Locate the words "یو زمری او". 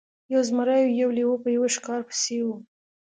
0.33-0.91